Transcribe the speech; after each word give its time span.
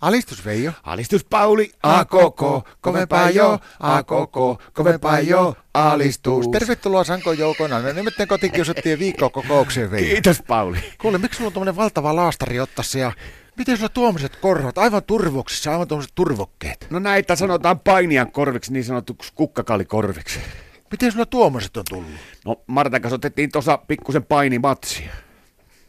Alistus 0.00 0.44
Veijo. 0.44 0.72
Alistus 0.82 1.24
Pauli, 1.24 1.72
a 1.82 2.04
koko, 2.04 2.64
kovempaa 2.80 3.30
jo, 3.30 3.58
a 3.80 4.02
koko, 4.02 4.58
kovempaa 4.72 5.20
jo, 5.20 5.54
alistus. 5.74 6.48
Tervetuloa 6.48 7.04
Sanko 7.04 7.32
Joukona. 7.32 7.80
Me 7.80 7.92
nimittäin 7.92 8.28
kotikiusattiin 8.28 8.98
viikkokokoukseen 8.98 9.90
Veijo. 9.90 10.12
Kiitos 10.12 10.42
Pauli. 10.48 10.78
Kuule, 11.00 11.18
miksi 11.18 11.36
sulla 11.36 11.48
on 11.48 11.52
tuommoinen 11.52 11.76
valtava 11.76 12.16
laastari 12.16 12.60
ottasi 12.60 12.98
ja 12.98 13.12
miten 13.56 13.76
sulla 13.76 13.88
tuommoiset 13.88 14.36
korvat, 14.36 14.78
aivan 14.78 15.02
turvoksissa, 15.02 15.72
aivan 15.72 15.88
tuommoiset 15.88 16.14
turvokkeet? 16.14 16.86
No 16.90 16.98
näitä 16.98 17.36
sanotaan 17.36 17.80
painian 17.80 18.32
korviksi, 18.32 18.72
niin 18.72 18.84
sanotuksi 18.84 19.32
kukkakalikorviksi. 19.34 20.40
Miten 20.90 21.12
sulla 21.12 21.26
tuommoiset 21.26 21.76
on 21.76 21.84
tullut? 21.88 22.10
No 22.44 22.56
Martan 22.66 23.02
kanssa 23.02 23.14
otettiin 23.14 23.52
tuossa 23.52 23.78
pikkusen 23.78 24.24
painimatsia. 24.24 25.10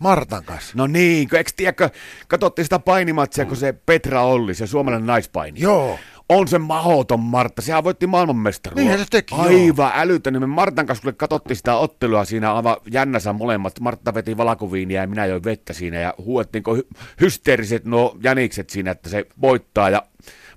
Martan 0.02 0.44
kanssa. 0.44 0.74
No 0.76 0.88
niin, 0.88 1.30
kun 1.30 1.38
eikö 1.38 1.52
tiedäkö, 1.56 1.90
katsottiin 2.28 2.66
sitä 2.66 2.80
painimatsia, 2.80 3.46
kun 3.46 3.58
se 3.58 3.74
Petra 3.74 4.22
Olli, 4.22 4.54
se 4.54 4.68
suomalainen 4.68 5.08
naispaini. 5.08 5.60
Joo. 5.60 6.00
On 6.30 6.48
se 6.48 6.58
mahoton 6.58 7.20
Martta, 7.20 7.62
sehän 7.62 7.84
voitti 7.84 8.08
maailmanmestaruuden. 8.08 8.82
Niinhän 8.82 9.00
se 9.00 9.06
teki, 9.12 9.36
joo. 9.36 9.44
Aivan 9.44 9.92
älytön. 9.96 10.40
Me 10.40 10.48
Martan 10.48 10.86
kanssa 10.86 11.04
kun 11.04 11.16
katsottiin 11.16 11.58
sitä 11.58 11.76
ottelua 11.76 12.26
siinä 12.26 12.54
aivan 12.54 12.78
jännässä 12.92 13.34
molemmat. 13.34 13.80
Martta 13.80 14.14
veti 14.14 14.38
valakuviiniä 14.38 15.02
ja 15.02 15.08
minä 15.08 15.26
join 15.26 15.44
vettä 15.44 15.74
siinä 15.74 16.00
ja 16.00 16.14
huuettiin 16.18 16.64
hy- 16.68 16.98
hysteeriset 17.22 17.86
nuo 17.86 18.18
jänikset 18.24 18.70
siinä, 18.70 18.92
että 18.92 19.10
se 19.10 19.26
voittaa. 19.42 19.90
Ja 19.90 20.04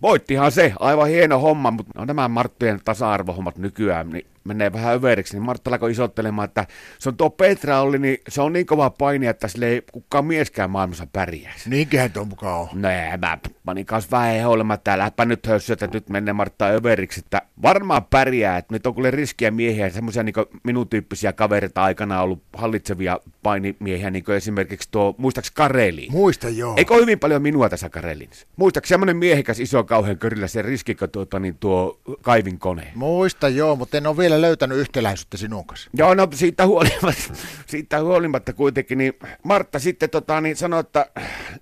voittihan 0.02 0.52
se, 0.52 0.72
aivan 0.78 1.08
hieno 1.08 1.38
homma, 1.38 1.70
mutta 1.70 1.92
no, 1.96 2.04
nämä 2.04 2.28
Marttujen 2.28 2.80
tasa-arvohommat 2.84 3.58
nykyään, 3.58 4.10
niin 4.10 4.26
menee 4.44 4.72
vähän 4.72 4.94
överiksi, 4.94 5.34
niin 5.34 5.42
Martta 5.42 5.70
alkoi 5.70 5.90
isottelemaan, 5.90 6.44
että 6.46 6.66
se 6.98 7.08
on 7.08 7.16
tuo 7.16 7.30
Petra 7.30 7.80
oli, 7.80 7.98
niin 7.98 8.18
se 8.28 8.42
on 8.42 8.52
niin 8.52 8.66
kova 8.66 8.90
paini, 8.90 9.26
että 9.26 9.48
sille 9.48 9.66
ei 9.66 9.82
kukaan 9.92 10.24
mieskään 10.24 10.70
maailmassa 10.70 11.06
pärjäisi. 11.12 11.70
Niinköhän 11.70 12.12
tuon 12.12 12.28
mukaan 12.28 12.60
on. 12.60 12.68
No 12.74 12.88
ei, 12.90 13.16
mä 13.18 13.38
panin 13.64 13.86
kanssa 13.86 14.10
vähän 14.10 14.34
ehoilemaan, 14.34 14.74
että 14.74 14.98
lähdepä 14.98 15.24
nyt 15.24 15.46
hössy, 15.46 15.72
että 15.72 15.88
nyt 15.92 16.08
menee 16.08 16.32
Martta 16.32 16.66
överiksi, 16.66 17.20
että 17.20 17.42
varmaan 17.62 18.04
pärjää, 18.04 18.56
että 18.56 18.74
nyt 18.74 18.86
on 18.86 18.94
kyllä 18.94 19.10
riskiä 19.10 19.50
miehiä, 19.50 19.90
semmoisia 19.90 20.22
niin 20.22 20.34
minun 20.62 20.88
tyyppisiä 20.88 21.32
kavereita 21.32 21.82
aikana 21.82 22.22
ollut 22.22 22.42
hallitsevia 22.52 23.20
painimiehiä, 23.42 24.10
niin 24.10 24.24
kuin 24.24 24.36
esimerkiksi 24.36 24.88
tuo, 24.90 25.14
muistaaks 25.18 25.50
Kareliin? 25.50 26.12
Muista 26.12 26.48
joo. 26.48 26.74
Eikö 26.76 26.94
hyvin 26.94 27.18
paljon 27.18 27.42
minua 27.42 27.68
tässä 27.68 27.88
Karelinissa? 27.88 28.46
Muistaaks 28.56 28.88
semmoinen 28.88 29.16
miehikäs 29.16 29.60
iso 29.60 29.84
kauhean 29.84 30.18
körillä 30.18 30.48
se 30.48 30.62
riskikö 30.62 31.08
tuota, 31.08 31.40
niin 31.40 31.56
tuo 31.60 32.00
kaivin 32.22 32.58
kone? 32.58 32.92
Muista 32.94 33.48
joo, 33.48 33.76
mutta 33.76 33.96
en 33.96 34.06
ole 34.06 34.16
vielä 34.16 34.33
löytänyt 34.40 34.78
yhtäläisyyttä 34.78 35.36
sinun 35.36 35.66
kanssa. 35.66 35.90
Joo, 35.94 36.14
no 36.14 36.28
siitä 36.34 36.66
huolimatta, 36.66 37.34
siitä 37.66 38.02
huolimatta 38.02 38.52
kuitenkin, 38.52 38.98
niin 38.98 39.12
Martta 39.42 39.78
sitten 39.78 40.10
tota, 40.10 40.40
niin 40.40 40.56
sanoi, 40.56 40.80
että 40.80 41.06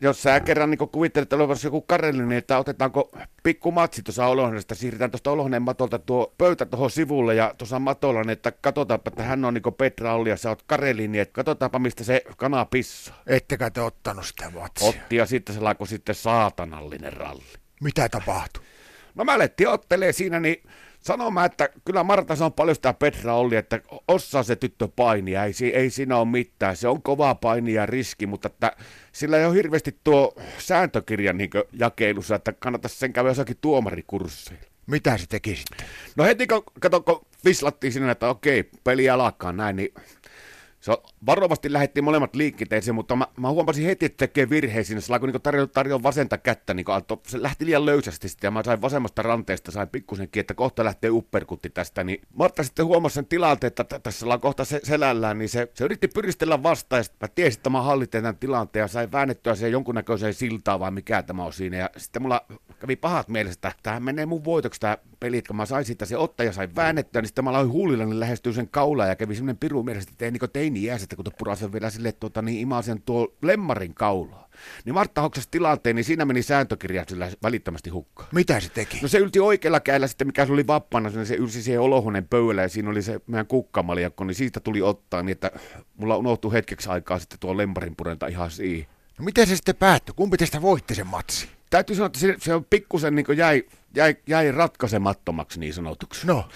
jos 0.00 0.22
sä 0.22 0.40
kerran 0.40 0.70
niin 0.70 0.78
kuvittelet 0.78 1.32
olevasi 1.32 1.66
joku 1.66 1.80
Karelin, 1.80 2.28
niin 2.28 2.38
että 2.38 2.58
otetaanko 2.58 3.10
pikku 3.42 3.72
matsi 3.72 4.02
tuossa 4.02 4.26
Olohneesta, 4.26 4.74
siirretään 4.74 5.10
tuosta 5.10 5.30
Olohneen 5.30 5.62
matolta 5.62 5.98
tuo 5.98 6.34
pöytä 6.38 6.66
tuohon 6.66 6.90
sivulle 6.90 7.34
ja 7.34 7.54
tuossa 7.58 7.78
matolla, 7.78 8.22
niin 8.22 8.30
että 8.30 8.52
katsotaanpa, 8.52 9.08
että 9.08 9.22
hän 9.22 9.44
on 9.44 9.54
niin 9.54 9.74
Petra 9.78 10.14
Olli 10.14 10.30
ja 10.30 10.36
sä 10.36 10.48
oot 10.48 10.62
Karelin, 10.66 11.12
niin 11.12 11.22
että 11.22 11.32
katsotaanpa 11.32 11.78
mistä 11.78 12.04
se 12.04 12.22
kana 12.36 12.64
pissaa. 12.64 13.22
Ettekä 13.26 13.70
te 13.70 13.80
ottanut 13.80 14.26
sitä 14.26 14.50
matsia. 14.50 14.88
Otti 14.88 15.16
ja 15.16 15.26
sitten 15.26 15.54
se 15.54 15.60
alkoi 15.60 15.86
sitten 15.86 16.14
saatanallinen 16.14 17.12
ralli. 17.12 17.42
Mitä 17.80 18.08
tapahtui? 18.08 18.62
No 19.14 19.24
mä 19.24 19.34
alettiin 19.34 19.68
ottelee 19.68 20.12
siinä, 20.12 20.40
niin 20.40 20.62
sanomaan, 21.02 21.46
että 21.46 21.68
kyllä 21.84 22.04
Marta 22.04 22.34
on 22.44 22.52
paljon 22.52 22.74
sitä 22.74 22.92
Petra 22.92 23.34
Olli, 23.34 23.56
että 23.56 23.80
osaa 24.08 24.42
se 24.42 24.56
tyttö 24.56 24.88
painia, 24.96 25.44
ei, 25.44 25.52
ei 25.72 25.90
siinä 25.90 26.16
ole 26.16 26.28
mitään. 26.28 26.76
Se 26.76 26.88
on 26.88 27.02
kova 27.02 27.34
paini 27.34 27.72
ja 27.72 27.86
riski, 27.86 28.26
mutta 28.26 28.46
että 28.46 28.76
sillä 29.12 29.38
ei 29.38 29.46
ole 29.46 29.54
hirveästi 29.54 29.98
tuo 30.04 30.34
sääntökirjan 30.58 31.38
niin 31.38 31.50
jakeilussa, 31.72 32.34
että 32.34 32.52
kannattaisi 32.52 32.96
sen 32.96 33.12
käydä 33.12 33.30
jossakin 33.30 33.58
tuomarikursseilla. 33.60 34.66
Mitä 34.86 35.18
se 35.18 35.26
teki 35.26 35.56
sitten? 35.56 35.86
No 36.16 36.24
heti 36.24 36.46
kun, 36.46 36.62
kato, 36.80 37.00
kun 37.00 37.26
vislattiin 37.44 37.92
sinne, 37.92 38.10
että 38.10 38.28
okei, 38.28 38.70
peli 38.84 39.10
alkaa 39.10 39.52
näin, 39.52 39.76
niin 39.76 39.94
se 40.82 40.92
varovasti 41.26 41.72
lähetti 41.72 42.02
molemmat 42.02 42.36
liikkeeseen, 42.36 42.94
mutta 42.94 43.16
mä, 43.16 43.26
mä, 43.36 43.50
huomasin 43.50 43.84
heti, 43.84 44.06
että 44.06 44.16
tekee 44.16 44.50
virheisiin. 44.50 45.02
Se 45.02 45.12
alkoi 45.12 45.32
niin 45.32 45.42
tarjoa, 45.42 45.66
tarjoa 45.66 46.02
vasenta 46.02 46.38
kättä, 46.38 46.74
niin 46.74 46.84
antoi, 46.88 47.18
se 47.26 47.42
lähti 47.42 47.66
liian 47.66 47.86
löysästi 47.86 48.28
sitten, 48.28 48.48
ja 48.48 48.50
mä 48.50 48.62
sain 48.62 48.82
vasemmasta 48.82 49.22
ranteesta, 49.22 49.70
sain 49.70 49.88
pikkusenkin, 49.88 50.40
että 50.40 50.54
kohta 50.54 50.84
lähtee 50.84 51.10
upperkutti 51.10 51.70
tästä. 51.70 52.04
Niin 52.04 52.20
Martta 52.34 52.62
sitten 52.62 52.86
huomasi 52.86 53.14
sen 53.14 53.26
tilanteen, 53.26 53.68
että 53.68 53.98
tässä 53.98 54.26
ollaan 54.26 54.40
kohta 54.40 54.64
se, 54.64 54.80
selällään, 54.82 55.38
niin 55.38 55.48
se, 55.48 55.68
se 55.74 55.84
yritti 55.84 56.08
pyristellä 56.08 56.62
vastaan, 56.62 57.04
ja 57.04 57.14
mä 57.20 57.28
tiesin, 57.28 57.58
että 57.58 57.70
mä 57.70 57.82
hallitsen 57.82 58.22
tämän 58.22 58.38
tilanteen, 58.38 58.82
ja 58.82 58.88
sain 58.88 59.12
väännettyä 59.12 59.54
sen 59.54 59.72
jonkunnäköiseen 59.72 60.34
siltaan, 60.34 60.80
vai 60.80 60.90
mikä 60.90 61.22
tämä 61.22 61.44
on 61.44 61.52
siinä. 61.52 61.76
Ja 61.76 61.90
sitten 61.96 62.22
mulla 62.22 62.46
kävi 62.82 62.96
pahat 62.96 63.28
mielessä, 63.28 63.54
että 63.54 63.72
tämähän 63.82 64.02
menee 64.02 64.26
mun 64.26 64.44
voitoksi 64.44 64.80
tämä 64.80 64.98
peli, 65.20 65.38
että 65.38 65.52
mä 65.52 65.66
sain 65.66 65.84
siitä 65.84 66.06
se 66.06 66.16
ottaja, 66.16 66.52
sain 66.52 66.76
väännettyä, 66.76 67.22
niin 67.22 67.28
sitten 67.28 67.44
mä 67.44 67.50
aloin 67.50 67.70
huulilla, 67.70 68.04
niin 68.04 68.20
lähestyy 68.20 68.52
sen 68.52 68.68
kaulaa, 68.68 69.06
ja 69.06 69.16
kävi 69.16 69.34
semmoinen 69.34 69.56
piru 69.56 69.82
mielessä, 69.82 70.10
että 70.10 70.24
ei 70.24 70.30
niin 70.30 70.40
teini 70.52 70.84
jää 70.84 70.98
että 71.02 71.16
kun 71.16 71.24
purasen 71.38 71.72
vielä 71.72 71.90
sille 71.90 72.12
tuota, 72.12 72.42
niin 72.42 72.58
imasen 72.58 73.02
tuo 73.02 73.34
lemmarin 73.42 73.94
kaulaa. 73.94 74.48
Niin 74.84 74.94
Martta 74.94 75.20
hoksasi 75.20 75.48
tilanteen, 75.50 75.96
niin 75.96 76.04
siinä 76.04 76.24
meni 76.24 76.42
sääntökirja 76.42 77.04
sillä 77.08 77.30
välittömästi 77.42 77.90
hukkaan. 77.90 78.28
Mitä 78.32 78.60
se 78.60 78.68
teki? 78.68 78.98
No 79.02 79.08
se 79.08 79.18
ylti 79.18 79.40
oikealla 79.40 79.80
kädellä 79.80 80.06
sitten, 80.06 80.26
mikä 80.26 80.46
se 80.46 80.52
oli 80.52 80.66
vappana, 80.66 81.10
niin 81.10 81.26
se 81.26 81.34
ylsi 81.34 81.62
siihen 81.62 81.80
olohuoneen 81.80 82.28
pöydällä 82.28 82.62
ja 82.62 82.68
siinä 82.68 82.90
oli 82.90 83.02
se 83.02 83.20
meidän 83.26 83.46
kukkamaljakko, 83.46 84.24
niin 84.24 84.34
siitä 84.34 84.60
tuli 84.60 84.82
ottaa, 84.82 85.22
niin 85.22 85.32
että 85.32 85.50
mulla 85.96 86.16
unohtui 86.16 86.52
hetkeksi 86.52 86.88
aikaa 86.88 87.18
sitten 87.18 87.38
tuo 87.38 87.56
lemmarin 87.56 87.96
purenta 87.96 88.26
ihan 88.26 88.50
siihen. 88.50 88.86
No 89.18 89.24
miten 89.24 89.46
se 89.46 89.56
sitten 89.56 89.76
päättyi? 89.76 90.14
Kumpi 90.16 90.36
teistä 90.36 90.62
voitti 90.62 90.94
sen 90.94 91.06
matsi? 91.06 91.61
Täytyy 91.72 91.96
sanoa, 91.96 92.06
että 92.06 92.18
se, 92.18 92.34
se 92.38 92.54
on 92.54 92.64
pikkusen 92.64 93.14
niin 93.14 93.26
jäi, 93.36 93.64
jäi, 93.96 94.16
jäi 94.26 94.52
ratkaisemattomaksi 94.52 95.60
niin 95.60 95.74
sanotuksi. 95.74 96.26
No. 96.26 96.48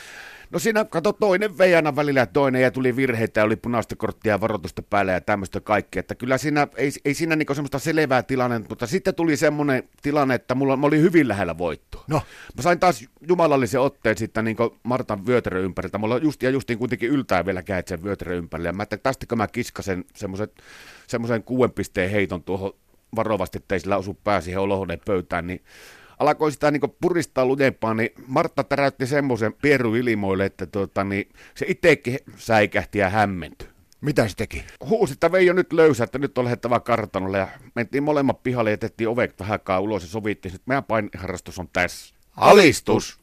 No 0.50 0.59
siinä 0.59 0.84
kato 0.84 1.12
toinen 1.12 1.59
vei 1.59 1.75
aina 1.75 1.97
välillä 1.97 2.21
ja 2.21 2.27
toinen 2.27 2.62
ja 2.62 2.71
tuli 2.71 2.97
virheitä 2.97 3.41
ja 3.41 3.44
oli 3.44 3.56
punaista 3.56 3.97
korttia 3.97 4.32
ja 4.32 4.41
varoitusta 4.41 4.82
päällä 4.82 5.12
ja 5.12 5.21
tämmöistä 5.21 5.60
kaikkea. 5.60 6.00
Että 6.00 6.15
kyllä 6.15 6.38
siinä, 6.38 6.69
ei, 6.76 6.93
ei 7.05 7.15
siinä 7.15 7.37
niinku 7.37 7.55
semmoista 7.55 7.78
selvää 7.78 8.22
tilanne, 8.22 8.60
mutta 8.69 8.87
sitten 8.87 9.15
tuli 9.15 9.37
semmoinen 9.37 9.88
tilanne, 10.03 10.34
että 10.34 10.55
mulla, 10.55 10.76
mä 10.76 10.87
olin 10.87 11.03
hyvin 11.03 11.28
lähellä 11.28 11.59
voittoa. 11.59 12.05
No. 12.09 12.22
Mä 12.56 12.62
sain 12.62 12.81
taas 12.81 13.05
jumalallisen 13.28 13.81
otteen 13.81 14.19
sitten 14.19 14.44
niin 14.44 14.56
Martan 14.82 15.26
vyötärön 15.26 15.65
ympäriltä. 15.65 15.99
Mulla 15.99 16.19
just 16.19 16.43
ja 16.43 16.50
justiin 16.50 16.78
kuitenkin 16.78 17.10
yltää 17.10 17.47
vielä 17.47 17.62
kädet 17.62 17.88
sen 17.88 18.05
vyötärön 18.05 18.38
ympärille. 18.38 18.69
Ja 18.69 18.72
mä 18.72 18.82
että 18.82 18.97
tästäkö 18.97 19.37
mä 19.37 19.49
kiskasen 19.49 20.05
semmoisen 21.06 21.43
kuuden 21.44 21.72
pisteen 21.72 22.10
heiton 22.10 22.43
tuohon 22.43 22.72
varovasti, 23.17 23.59
ettei 23.59 23.81
sillä 23.81 23.97
osu 23.97 24.15
pää 24.25 24.41
siihen 24.41 24.61
olohuoneen 24.61 25.00
pöytään, 25.06 25.47
niin 25.47 25.65
alkoi 26.19 26.53
sitä 26.53 26.71
niin 26.71 26.83
puristaa 27.00 27.47
lujempaa, 27.47 27.94
niin 27.94 28.11
Martta 28.27 28.65
täräytti 28.65 29.06
semmoisen 29.06 29.53
pieru 29.62 29.94
ilmoille, 29.94 30.44
että 30.44 30.67
tuota, 30.67 31.05
niin 31.05 31.28
se 31.55 31.67
itsekin 31.69 32.19
säikähti 32.37 32.99
ja 32.99 33.11
hämmentyi. 33.11 33.69
Mitä 34.00 34.28
se 34.28 34.37
teki? 34.37 34.65
Huusi, 34.89 35.12
että 35.12 35.33
Veijo 35.33 35.53
nyt 35.53 35.72
löysä, 35.72 36.05
että 36.05 36.19
nyt 36.19 36.39
on 36.39 36.44
lähettävä 36.44 36.81
kartanolle 36.81 37.39
ja 37.39 37.49
mentiin 37.75 38.03
molemmat 38.03 38.43
pihalle 38.43 38.71
ja 38.71 38.72
jätettiin 38.72 39.09
ovet 39.09 39.41
vähän 39.41 39.61
ulos 39.81 40.03
ja 40.03 40.09
sovittiin, 40.09 40.55
että 40.55 40.65
meidän 40.67 40.84
painiharrastus 40.84 41.59
on 41.59 41.69
tässä. 41.73 42.15
Alistus! 42.37 43.15